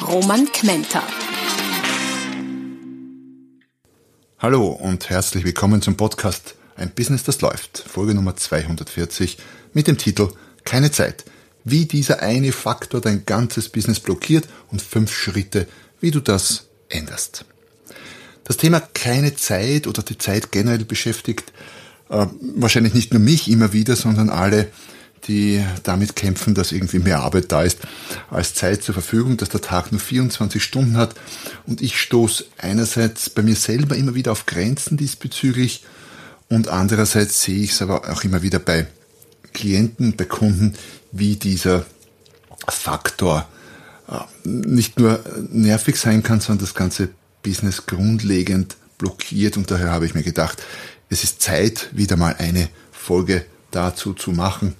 [0.00, 1.02] Roman Kmenter.
[4.38, 7.78] Hallo und herzlich willkommen zum Podcast Ein Business, das läuft.
[7.78, 9.38] Folge Nummer 240
[9.72, 10.28] mit dem Titel
[10.64, 11.24] Keine Zeit.
[11.64, 15.68] Wie dieser eine Faktor dein ganzes Business blockiert und fünf Schritte,
[16.00, 17.44] wie du das änderst.
[18.44, 21.52] Das Thema keine Zeit oder die Zeit generell beschäftigt
[22.12, 24.70] äh, wahrscheinlich nicht nur mich immer wieder, sondern alle,
[25.28, 27.78] die damit kämpfen, dass irgendwie mehr Arbeit da ist
[28.30, 31.14] als Zeit zur Verfügung, dass der Tag nur 24 Stunden hat.
[31.66, 35.84] Und ich stoße einerseits bei mir selber immer wieder auf Grenzen diesbezüglich
[36.48, 38.86] und andererseits sehe ich es aber auch immer wieder bei
[39.54, 40.74] Klienten, bei Kunden,
[41.10, 41.86] wie dieser
[42.68, 43.48] Faktor
[44.08, 47.08] äh, nicht nur nervig sein kann, sondern das ganze
[47.42, 49.56] Business grundlegend blockiert.
[49.56, 50.62] Und daher habe ich mir gedacht,
[51.08, 54.74] es ist Zeit, wieder mal eine Folge dazu zu machen,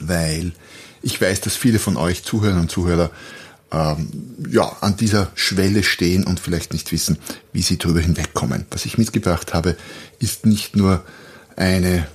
[0.00, 0.52] weil
[1.02, 3.10] ich weiß, dass viele von euch Zuhörer und Zuhörer
[3.72, 4.08] ähm,
[4.50, 7.18] ja, an dieser Schwelle stehen und vielleicht nicht wissen,
[7.52, 8.66] wie sie darüber hinwegkommen.
[8.70, 9.76] Was ich mitgebracht habe,
[10.18, 11.04] ist nicht nur
[11.56, 12.06] eine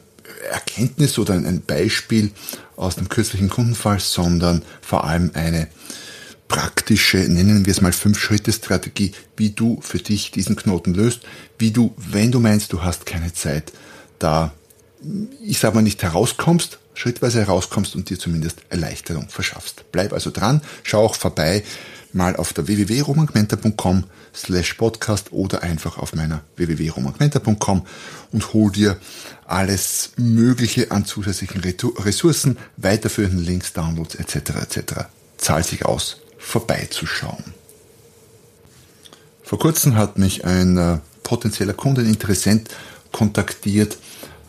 [0.51, 2.31] Erkenntnis oder ein Beispiel
[2.75, 5.67] aus dem kürzlichen Kundenfall, sondern vor allem eine
[6.47, 11.21] praktische, nennen wir es mal Fünf-Schritte-Strategie, wie du für dich diesen Knoten löst,
[11.57, 13.71] wie du, wenn du meinst, du hast keine Zeit,
[14.17, 14.51] da,
[15.43, 19.85] ich sage mal nicht herauskommst, schrittweise herauskommst und dir zumindest Erleichterung verschaffst.
[19.93, 21.63] Bleib also dran, schau auch vorbei
[22.11, 24.03] mal auf der www.romangmenta.com
[24.35, 27.85] slash podcast oder einfach auf meiner www.romangmenta.com
[28.33, 28.97] und hol dir
[29.45, 34.35] alles Mögliche an zusätzlichen Ressourcen, weiterführenden Links, Downloads etc.
[34.61, 34.93] etc.
[35.37, 37.53] Zahlt sich aus vorbeizuschauen.
[39.43, 42.69] Vor kurzem hat mich ein äh, potenzieller Kundeninteressent
[43.11, 43.97] kontaktiert,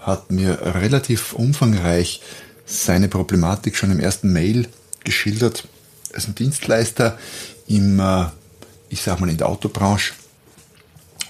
[0.01, 2.21] hat mir relativ umfangreich
[2.65, 4.69] seine Problematik schon im ersten Mail
[5.05, 5.69] geschildert.
[6.13, 7.19] Er ist ein Dienstleister
[7.67, 8.27] im, äh,
[8.89, 10.13] ich sag mal, in der Autobranche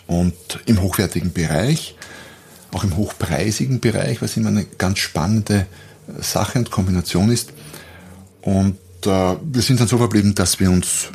[0.07, 0.35] und
[0.67, 1.97] im hochwertigen Bereich,
[2.73, 5.67] auch im hochpreisigen Bereich, was immer eine ganz spannende
[6.09, 7.53] äh, Sache und Kombination ist.
[8.43, 11.09] Und äh, wir sind dann so verblieben, dass wir uns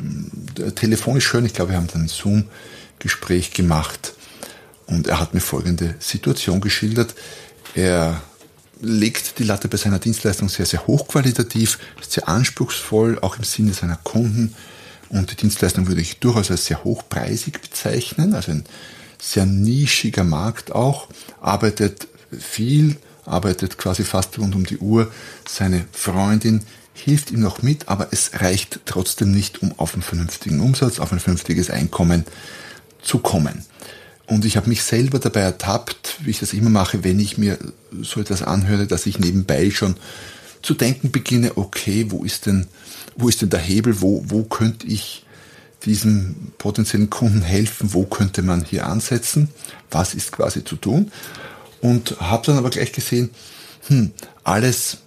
[0.74, 1.46] telefonisch hören.
[1.46, 4.14] Ich glaube, wir haben dann ein Zoom-Gespräch gemacht
[4.86, 7.14] und er hat mir folgende Situation geschildert.
[7.76, 8.22] Er
[8.80, 13.74] legt die Latte bei seiner Dienstleistung sehr, sehr hochqualitativ, ist sehr anspruchsvoll, auch im Sinne
[13.74, 14.54] seiner Kunden.
[15.10, 18.64] Und die Dienstleistung würde ich durchaus als sehr hochpreisig bezeichnen, also ein
[19.20, 21.08] sehr nischiger Markt auch,
[21.40, 25.12] arbeitet viel, arbeitet quasi fast rund um die Uhr.
[25.46, 26.62] Seine Freundin
[26.94, 31.12] hilft ihm noch mit, aber es reicht trotzdem nicht, um auf einen vernünftigen Umsatz, auf
[31.12, 32.24] ein vernünftiges Einkommen
[33.02, 33.64] zu kommen.
[34.26, 37.58] Und ich habe mich selber dabei ertappt, wie ich das immer mache, wenn ich mir
[38.02, 39.96] so etwas anhöre, dass ich nebenbei schon
[40.62, 42.66] zu denken beginne, okay, wo ist denn,
[43.16, 45.24] wo ist denn der Hebel, wo, wo könnte ich
[45.84, 49.48] diesem potenziellen Kunden helfen, wo könnte man hier ansetzen,
[49.90, 51.12] was ist quasi zu tun.
[51.80, 53.30] Und habe dann aber gleich gesehen,
[53.86, 54.12] hm,
[54.42, 54.98] alles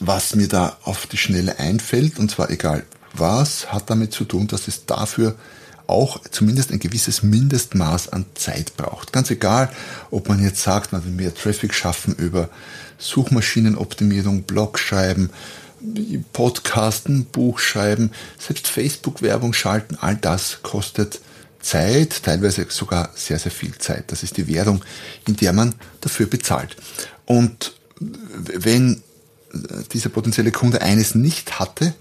[0.00, 4.48] was mir da auf die Schnelle einfällt, und zwar egal was, hat damit zu tun,
[4.48, 5.36] dass es dafür
[5.86, 9.12] auch zumindest ein gewisses Mindestmaß an Zeit braucht.
[9.12, 9.70] Ganz egal,
[10.10, 12.48] ob man jetzt sagt, man will mehr Traffic schaffen über
[12.98, 15.30] Suchmaschinenoptimierung, Blog schreiben,
[16.32, 21.20] Podcasten, Buch schreiben, selbst Facebook-Werbung schalten, all das kostet
[21.60, 24.12] Zeit, teilweise sogar sehr, sehr viel Zeit.
[24.12, 24.82] Das ist die Währung,
[25.26, 26.76] in der man dafür bezahlt.
[27.26, 29.02] Und wenn
[29.92, 31.94] dieser potenzielle Kunde eines nicht hatte,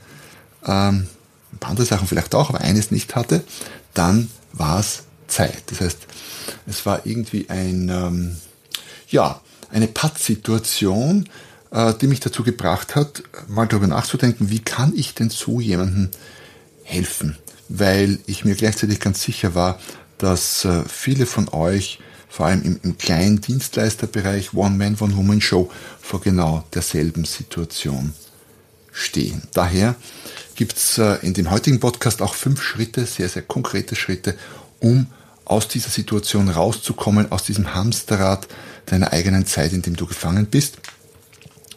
[0.65, 1.07] ähm,
[1.53, 3.43] ein paar andere Sachen vielleicht auch, aber eines nicht hatte,
[3.93, 5.63] dann war es Zeit.
[5.67, 5.99] Das heißt,
[6.67, 8.35] es war irgendwie ein, ähm,
[9.09, 9.41] ja,
[9.71, 11.29] eine Pattsituation,
[11.71, 16.09] äh, die mich dazu gebracht hat, mal darüber nachzudenken, wie kann ich denn so jemandem
[16.83, 17.37] helfen?
[17.69, 19.79] Weil ich mir gleichzeitig ganz sicher war,
[20.17, 25.69] dass äh, viele von euch vor allem im, im kleinen Dienstleisterbereich One-Man, One-Woman-Show
[26.01, 28.13] vor genau derselben Situation
[28.91, 29.43] stehen.
[29.53, 29.95] Daher
[30.55, 34.35] gibt's äh, in dem heutigen Podcast auch fünf Schritte, sehr, sehr konkrete Schritte,
[34.79, 35.07] um
[35.45, 38.47] aus dieser Situation rauszukommen, aus diesem Hamsterrad
[38.85, 40.77] deiner eigenen Zeit, in dem du gefangen bist.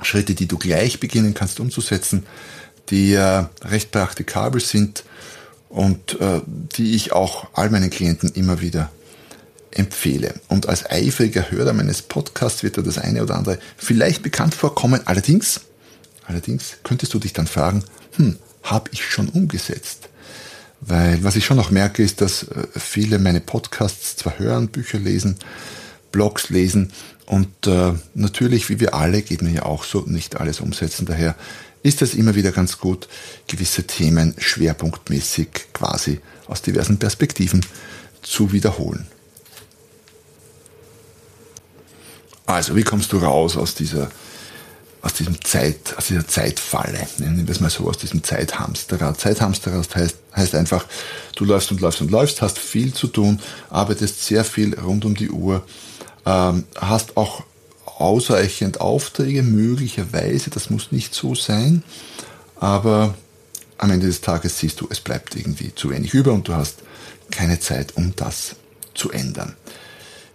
[0.03, 2.27] Schritte, die du gleich beginnen kannst umzusetzen,
[2.91, 5.05] die äh, recht praktikabel sind
[5.69, 8.91] und äh, die ich auch all meinen Klienten immer wieder
[9.71, 10.35] empfehle.
[10.49, 15.01] Und als eifriger Hörer meines Podcasts wird dir das eine oder andere vielleicht bekannt vorkommen.
[15.05, 15.63] Allerdings,
[16.27, 17.85] allerdings könntest du dich dann fragen,
[18.17, 18.39] hm,
[18.71, 20.09] habe ich schon umgesetzt?
[20.81, 24.99] Weil was ich schon noch merke, ist, dass äh, viele meine Podcasts zwar hören, Bücher
[24.99, 25.37] lesen,
[26.13, 26.93] Blogs lesen
[27.27, 31.07] und äh, natürlich, wie wir alle, geht mir ja auch so, nicht alles umsetzen.
[31.07, 31.35] Daher
[31.83, 33.09] ist es immer wieder ganz gut,
[33.49, 37.65] gewisse Themen schwerpunktmäßig quasi aus diversen Perspektiven
[38.23, 39.07] zu wiederholen.
[42.47, 44.09] Also, wie kommst du raus aus dieser,
[45.07, 47.07] aus diesem Zeit, aus dieser Zeitfalle?
[47.19, 49.19] Nennen wir es mal so, aus diesem Zeithamsterrad.
[49.21, 50.85] Zeithamsterrad heißt, heißt einfach,
[51.37, 55.15] du läufst und läufst und läufst, hast viel zu tun, arbeitest sehr viel rund um
[55.15, 55.65] die Uhr,
[56.27, 57.45] ähm, hast auch
[57.85, 61.85] ausreichend Aufträge, möglicherweise, das muss nicht so sein,
[62.57, 63.15] aber
[63.79, 66.79] am Ende des Tages siehst du, es bleibt irgendwie zu wenig über und du hast
[67.31, 68.57] keine Zeit, um das
[68.95, 69.55] zu ändern.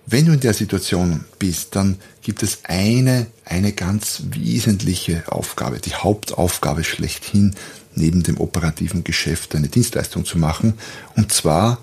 [0.06, 5.94] Wenn du in der Situation bist, dann gibt es eine, eine ganz wesentliche Aufgabe, die
[5.94, 7.56] Hauptaufgabe schlechthin,
[7.96, 10.74] neben dem operativen Geschäft eine Dienstleistung zu machen,
[11.16, 11.80] und zwar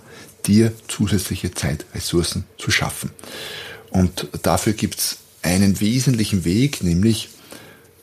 [0.46, 3.10] dir zusätzliche Zeitressourcen zu schaffen.
[3.90, 7.30] Und dafür gibt es einen wesentlichen Weg, nämlich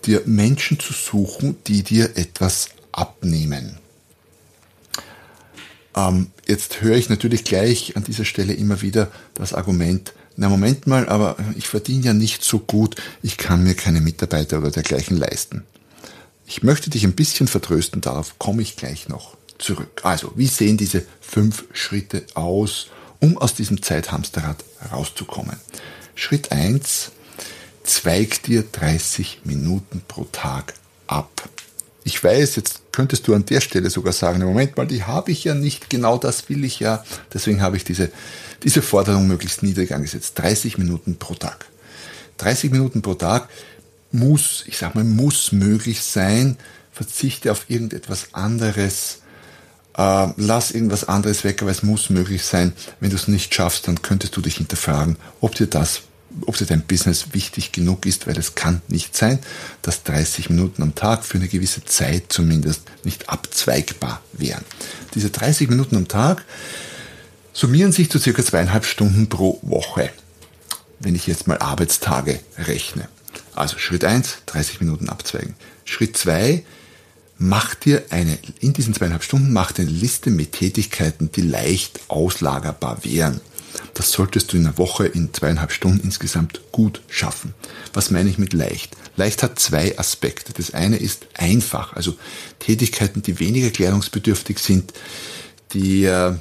[0.05, 3.77] dir Menschen zu suchen, die dir etwas abnehmen.
[5.95, 10.87] Ähm, jetzt höre ich natürlich gleich an dieser Stelle immer wieder das Argument, na Moment
[10.87, 15.17] mal, aber ich verdiene ja nicht so gut, ich kann mir keine Mitarbeiter oder dergleichen
[15.17, 15.63] leisten.
[16.45, 20.01] Ich möchte dich ein bisschen vertrösten, darauf komme ich gleich noch zurück.
[20.03, 22.87] Also, wie sehen diese fünf Schritte aus,
[23.19, 25.57] um aus diesem Zeithamsterrad rauszukommen?
[26.13, 27.11] Schritt eins:
[27.83, 30.73] zweig dir 30 Minuten pro Tag
[31.07, 31.49] ab.
[32.07, 35.43] Ich weiß, jetzt könntest du an der Stelle sogar sagen, Moment mal, die habe ich
[35.43, 37.03] ja nicht, genau das will ich ja.
[37.33, 38.11] Deswegen habe ich diese,
[38.63, 40.33] diese Forderung möglichst niedrig angesetzt.
[40.35, 41.65] 30 Minuten pro Tag.
[42.37, 43.49] 30 Minuten pro Tag
[44.11, 46.57] muss, ich sag mal, muss möglich sein.
[46.91, 49.21] Verzichte auf irgendetwas anderes.
[49.97, 52.73] Äh, lass irgendwas anderes weg, aber es muss möglich sein.
[52.99, 56.03] Wenn du es nicht schaffst, dann könntest du dich hinterfragen, ob dir das
[56.45, 59.39] ob dir dein Business wichtig genug ist, weil es kann nicht sein,
[59.81, 64.63] dass 30 Minuten am Tag für eine gewisse Zeit zumindest nicht abzweigbar wären.
[65.13, 66.43] Diese 30 Minuten am Tag
[67.53, 70.09] summieren sich zu circa zweieinhalb Stunden pro Woche,
[70.99, 73.07] wenn ich jetzt mal Arbeitstage rechne.
[73.53, 75.55] Also Schritt 1, 30 Minuten abzweigen.
[75.85, 76.63] Schritt 2,
[77.37, 82.01] mach dir eine, in diesen zweieinhalb Stunden, mach dir eine Liste mit Tätigkeiten, die leicht
[82.09, 83.39] auslagerbar wären.
[83.93, 87.53] Das solltest du in einer Woche in zweieinhalb Stunden insgesamt gut schaffen.
[87.93, 88.95] Was meine ich mit leicht?
[89.15, 90.53] Leicht hat zwei Aspekte.
[90.53, 92.15] Das eine ist einfach, also
[92.59, 94.93] Tätigkeiten, die weniger klärungsbedürftig sind,
[95.73, 96.33] die, äh,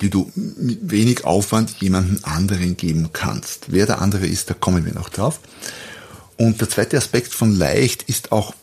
[0.00, 3.66] die du mit wenig Aufwand jemanden anderen geben kannst.
[3.68, 5.40] Wer der andere ist, da kommen wir noch drauf.
[6.36, 8.54] Und der zweite Aspekt von leicht ist auch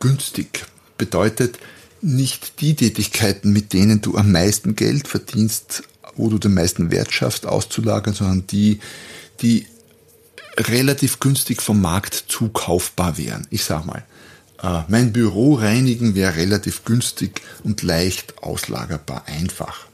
[0.00, 0.66] günstig.
[0.98, 1.58] Bedeutet,
[2.02, 5.82] nicht die Tätigkeiten, mit denen du am meisten Geld verdienst,
[6.20, 8.80] wo du den meisten Wert schaffst, auszulagern, sondern die,
[9.40, 9.66] die
[10.56, 13.46] relativ günstig vom Markt zukaufbar wären.
[13.50, 14.04] Ich sag mal,
[14.62, 19.86] äh, mein Büro reinigen wäre relativ günstig und leicht auslagerbar, einfach.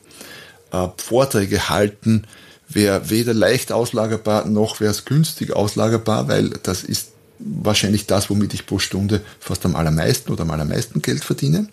[0.73, 2.25] Äh, Vorträge halten
[2.69, 8.55] wäre weder leicht auslagerbar noch wäre es günstig auslagerbar, weil das ist wahrscheinlich das, womit
[8.55, 11.69] ich pro Stunde fast am allermeisten oder am allermeisten Geld verdiene.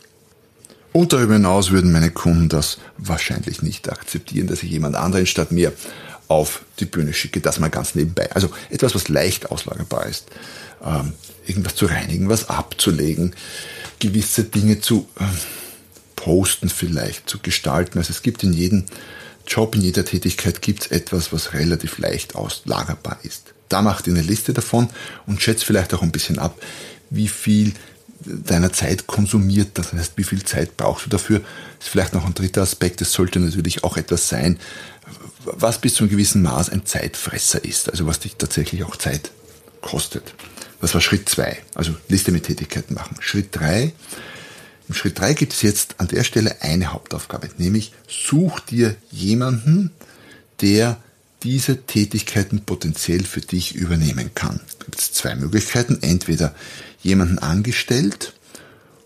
[0.93, 5.51] Und darüber hinaus würden meine Kunden das wahrscheinlich nicht akzeptieren, dass ich jemand anderen statt
[5.51, 5.73] mir
[6.27, 7.41] auf die Bühne schicke.
[7.41, 8.31] Das mal ganz nebenbei.
[8.33, 10.27] Also etwas, was leicht auslagerbar ist.
[10.85, 11.13] Ähm,
[11.45, 13.35] irgendwas zu reinigen, was abzulegen,
[13.99, 15.23] gewisse Dinge zu äh,
[16.15, 17.97] posten vielleicht, zu gestalten.
[17.97, 18.85] Also es gibt in jedem
[19.47, 23.53] Job, in jeder Tätigkeit gibt es etwas, was relativ leicht auslagerbar ist.
[23.67, 24.89] Da macht ihr eine Liste davon
[25.25, 26.61] und schätzt vielleicht auch ein bisschen ab,
[27.09, 27.73] wie viel
[28.25, 29.77] deiner Zeit konsumiert.
[29.77, 31.41] Das heißt, wie viel Zeit brauchst du dafür?
[31.79, 33.01] Ist vielleicht noch ein dritter Aspekt.
[33.01, 34.59] Es sollte natürlich auch etwas sein,
[35.45, 37.89] was bis zu einem gewissen Maß ein Zeitfresser ist.
[37.89, 39.31] Also was dich tatsächlich auch Zeit
[39.81, 40.33] kostet.
[40.81, 41.59] Das war Schritt zwei.
[41.75, 43.17] Also Liste mit Tätigkeiten machen.
[43.19, 43.93] Schritt drei.
[44.89, 49.91] Im Schritt drei gibt es jetzt an der Stelle eine Hauptaufgabe, nämlich such dir jemanden,
[50.61, 51.01] der
[51.43, 54.59] diese Tätigkeiten potenziell für dich übernehmen kann.
[54.79, 55.99] Da gibt es zwei Möglichkeiten.
[56.01, 56.55] Entweder
[57.03, 58.33] jemanden angestellt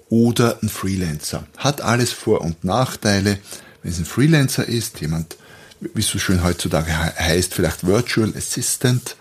[0.10, 1.46] oder ein Freelancer.
[1.58, 3.40] Hat alles Vor- und Nachteile.
[3.84, 5.36] Wenn es ein Freelancer ist, jemand,
[5.82, 9.16] wie es so schön heutzutage heißt, vielleicht Virtual Assistant,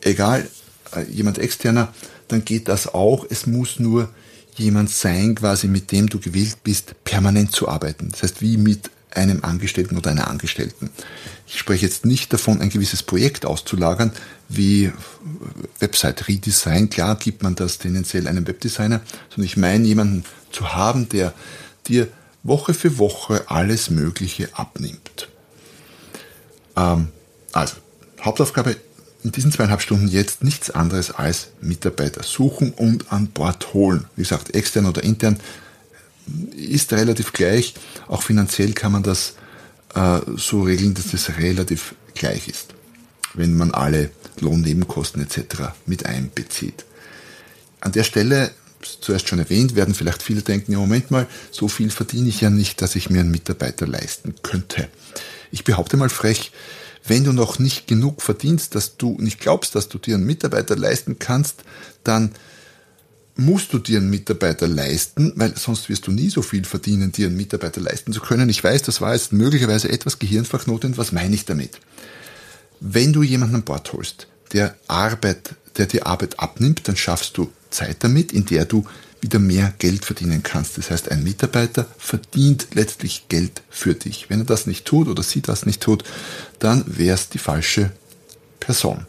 [0.00, 0.48] egal,
[0.94, 1.92] äh, jemand externer,
[2.28, 3.26] dann geht das auch.
[3.28, 4.08] Es muss nur
[4.56, 8.10] jemand sein, quasi mit dem du gewillt bist, permanent zu arbeiten.
[8.10, 10.90] Das heißt, wie mit einem Angestellten oder einer Angestellten.
[11.46, 14.12] Ich spreche jetzt nicht davon, ein gewisses Projekt auszulagern,
[14.48, 14.92] wie
[15.78, 16.90] Website Redesign.
[16.90, 21.32] Klar gibt man das tendenziell einem Webdesigner, sondern ich meine jemanden zu haben, der
[21.86, 22.08] dir
[22.42, 25.28] Woche für Woche alles Mögliche abnimmt.
[26.76, 27.08] Ähm,
[27.52, 27.76] also,
[28.20, 28.76] Hauptaufgabe
[29.22, 34.04] in diesen zweieinhalb Stunden jetzt nichts anderes als Mitarbeiter suchen und an Bord holen.
[34.16, 35.40] Wie gesagt, extern oder intern
[36.56, 37.74] ist relativ gleich.
[38.08, 39.34] Auch finanziell kann man das
[39.94, 42.74] äh, so regeln, dass das relativ gleich ist,
[43.34, 45.72] wenn man alle Lohnnebenkosten etc.
[45.86, 46.84] mit einbezieht.
[47.80, 48.50] An der Stelle,
[48.80, 52.50] zuerst schon erwähnt, werden vielleicht viele denken, ja Moment mal, so viel verdiene ich ja
[52.50, 54.88] nicht, dass ich mir einen Mitarbeiter leisten könnte.
[55.50, 56.50] Ich behaupte mal frech,
[57.06, 60.76] wenn du noch nicht genug verdienst, dass du nicht glaubst, dass du dir einen Mitarbeiter
[60.76, 61.62] leisten kannst,
[62.02, 62.32] dann
[63.36, 67.26] musst du dir einen Mitarbeiter leisten, weil sonst wirst du nie so viel verdienen, dir
[67.26, 68.48] einen Mitarbeiter leisten zu können.
[68.48, 70.98] Ich weiß, das war jetzt möglicherweise etwas gehirnfachnotend.
[70.98, 71.80] Was meine ich damit?
[72.80, 77.50] Wenn du jemanden an Bord holst, der Arbeit, der dir Arbeit abnimmt, dann schaffst du
[77.70, 78.84] Zeit damit, in der du
[79.20, 80.78] wieder mehr Geld verdienen kannst.
[80.78, 84.28] Das heißt, ein Mitarbeiter verdient letztlich Geld für dich.
[84.28, 86.04] Wenn er das nicht tut oder sie das nicht tut,
[86.58, 87.90] dann wär's die falsche
[88.60, 89.06] Person.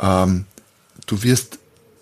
[0.00, 0.44] Ähm,
[1.06, 1.58] du wirst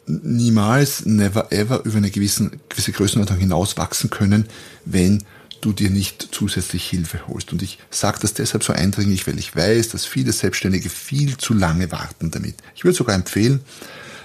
[0.09, 4.47] niemals, never ever über eine gewisse, gewisse Größenordnung hinaus wachsen können,
[4.85, 5.23] wenn
[5.61, 7.53] du dir nicht zusätzlich Hilfe holst.
[7.53, 11.55] Und ich sage das deshalb so eindringlich, weil ich weiß, dass viele Selbstständige viel zu
[11.55, 12.57] lange warten damit.
[12.75, 13.61] Ich würde sogar empfehlen,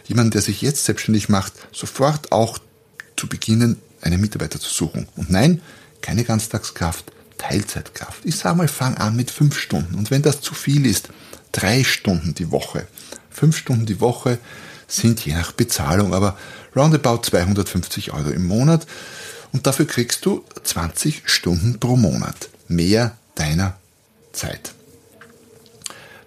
[0.06, 2.60] jemanden, der sich jetzt selbstständig macht, sofort auch
[3.16, 5.08] zu beginnen, einen Mitarbeiter zu suchen.
[5.16, 5.62] Und nein,
[6.02, 8.25] keine Ganztagskraft, Teilzeitkraft.
[8.25, 9.96] Ich sage mal, fang an mit fünf Stunden.
[9.96, 11.10] Und wenn das zu viel ist,
[11.52, 12.88] drei Stunden die Woche.
[13.30, 14.38] Fünf Stunden die Woche
[14.96, 16.38] sind je nach Bezahlung aber
[16.76, 18.86] roundabout 250 Euro im Monat
[19.52, 22.50] und dafür kriegst du 20 Stunden pro Monat.
[22.68, 23.76] Mehr deiner
[24.32, 24.74] Zeit.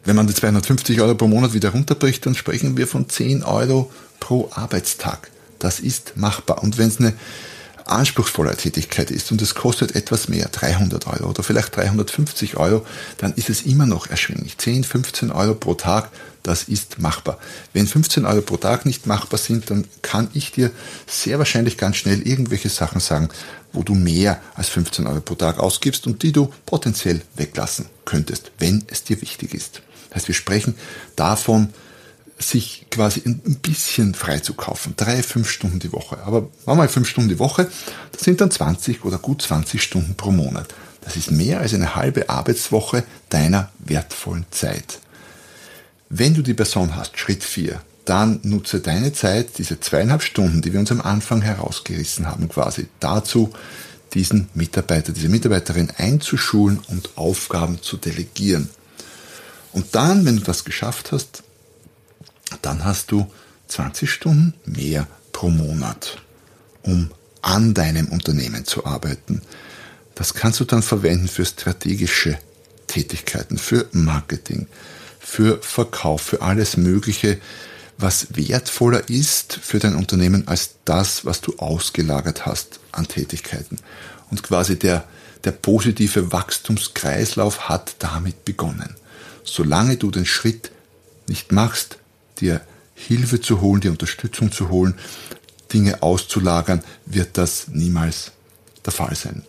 [0.04, 3.90] Wenn man die 250 Euro pro Monat wieder runterbricht, dann sprechen wir von 10 Euro
[4.20, 5.30] pro Arbeitstag.
[5.58, 6.62] Das ist machbar.
[6.62, 7.14] Und wenn es eine
[7.86, 12.86] anspruchsvolle Tätigkeit ist und es kostet etwas mehr, 300 Euro oder vielleicht 350 Euro,
[13.18, 14.58] dann ist es immer noch erschwinglich.
[14.58, 16.10] 10, 15 Euro pro Tag,
[16.46, 17.38] das ist machbar.
[17.72, 20.70] Wenn 15 Euro pro Tag nicht machbar sind, dann kann ich dir
[21.06, 23.30] sehr wahrscheinlich ganz schnell irgendwelche Sachen sagen,
[23.72, 28.52] wo du mehr als 15 Euro pro Tag ausgibst und die du potenziell weglassen könntest,
[28.58, 29.82] wenn es dir wichtig ist.
[30.08, 30.76] Das heißt, wir sprechen
[31.16, 31.70] davon,
[32.38, 34.94] sich quasi ein bisschen frei zu kaufen.
[34.96, 36.18] Drei, fünf Stunden die Woche.
[36.18, 37.68] Aber mal fünf Stunden die Woche,
[38.12, 40.74] das sind dann 20 oder gut 20 Stunden pro Monat.
[41.00, 45.00] Das ist mehr als eine halbe Arbeitswoche deiner wertvollen Zeit.
[46.08, 50.72] Wenn du die Person hast, Schritt 4, dann nutze deine Zeit, diese zweieinhalb Stunden, die
[50.72, 53.52] wir uns am Anfang herausgerissen haben, quasi dazu,
[54.14, 58.70] diesen Mitarbeiter, diese Mitarbeiterin einzuschulen und Aufgaben zu delegieren.
[59.72, 61.42] Und dann, wenn du das geschafft hast,
[62.62, 63.26] dann hast du
[63.66, 66.18] 20 Stunden mehr pro Monat,
[66.82, 67.10] um
[67.42, 69.42] an deinem Unternehmen zu arbeiten.
[70.14, 72.38] Das kannst du dann verwenden für strategische
[72.86, 74.68] Tätigkeiten, für Marketing,
[75.26, 77.40] für Verkauf, für alles Mögliche,
[77.98, 83.78] was wertvoller ist für dein Unternehmen als das, was du ausgelagert hast an Tätigkeiten.
[84.30, 85.04] Und quasi der,
[85.42, 88.94] der positive Wachstumskreislauf hat damit begonnen.
[89.42, 90.70] Solange du den Schritt
[91.26, 91.98] nicht machst,
[92.38, 92.60] dir
[92.94, 94.94] Hilfe zu holen, dir Unterstützung zu holen,
[95.72, 98.30] Dinge auszulagern, wird das niemals
[98.84, 99.44] der Fall sein.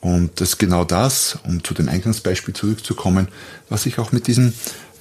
[0.00, 3.28] Und das ist genau das, um zu dem Eingangsbeispiel zurückzukommen,
[3.68, 4.52] was ich auch mit diesem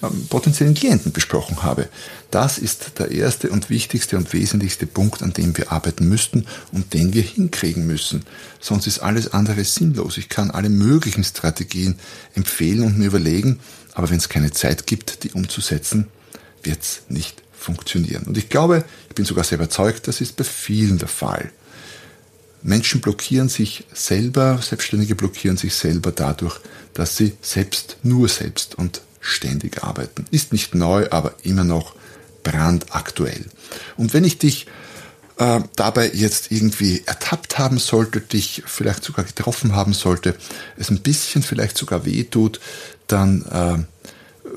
[0.04, 1.88] ähm, potenziellen Klienten besprochen habe.
[2.30, 6.94] Das ist der erste und wichtigste und wesentlichste Punkt, an dem wir arbeiten müssten und
[6.94, 8.24] den wir hinkriegen müssen.
[8.60, 10.18] Sonst ist alles andere sinnlos.
[10.18, 11.96] Ich kann alle möglichen Strategien
[12.36, 13.60] empfehlen und mir überlegen,
[13.94, 16.08] aber wenn es keine Zeit gibt, die umzusetzen,
[16.62, 18.24] wird es nicht funktionieren.
[18.24, 21.52] Und ich glaube, ich bin sogar sehr überzeugt, das ist bei vielen der Fall.
[22.62, 26.60] Menschen blockieren sich selber, Selbstständige blockieren sich selber dadurch,
[26.94, 30.26] dass sie selbst, nur selbst und ständig arbeiten.
[30.32, 31.96] Ist nicht neu, aber immer noch
[32.44, 33.46] brandaktuell.
[33.98, 34.68] Und wenn ich dich
[35.38, 40.36] äh, dabei jetzt irgendwie ertappt haben sollte, dich vielleicht sogar getroffen haben sollte,
[40.78, 42.60] es ein bisschen vielleicht sogar weh tut,
[43.08, 43.84] dann äh,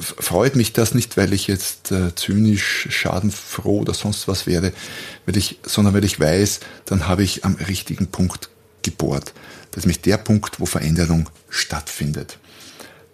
[0.01, 4.73] freut mich das nicht, weil ich jetzt äh, zynisch, schadenfroh oder sonst was werde,
[5.27, 8.49] weil ich, sondern weil ich weiß, dann habe ich am richtigen Punkt
[8.83, 9.33] gebohrt.
[9.71, 12.39] Das ist nämlich der Punkt, wo Veränderung stattfindet.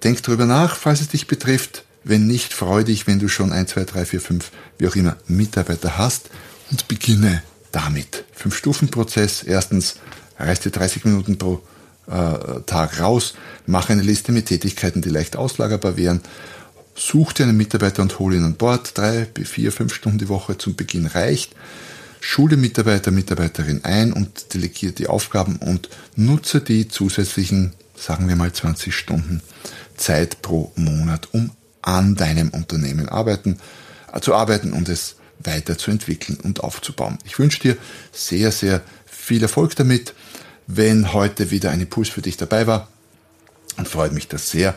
[0.05, 1.85] Denk darüber nach, falls es dich betrifft.
[2.05, 5.17] Wenn nicht, freu dich, wenn du schon 1, 2, 3, 4, 5, wie auch immer,
[5.27, 6.31] Mitarbeiter hast
[6.71, 8.25] und beginne damit.
[8.33, 9.43] Fünf-Stufen-Prozess.
[9.43, 9.97] Erstens,
[10.39, 11.63] reiß dir 30 Minuten pro
[12.07, 13.35] äh, Tag raus,
[13.67, 16.21] mach eine Liste mit Tätigkeiten, die leicht auslagerbar wären,
[16.97, 18.97] such dir einen Mitarbeiter und hol ihn an Bord.
[18.99, 21.55] Drei, vier, fünf Stunden die Woche zum Beginn reicht.
[22.21, 28.53] Schule Mitarbeiter, Mitarbeiterin ein und delegiere die Aufgaben und nutze die zusätzlichen, sagen wir mal
[28.53, 29.43] 20 Stunden
[29.97, 33.59] Zeit pro Monat, um an deinem Unternehmen arbeiten,
[34.13, 37.19] äh, zu arbeiten und es weiterzuentwickeln und aufzubauen.
[37.25, 37.77] Ich wünsche dir
[38.13, 40.15] sehr, sehr viel Erfolg damit.
[40.67, 42.89] Wenn heute wieder ein Impuls für dich dabei war,
[43.77, 44.77] dann freut mich das sehr.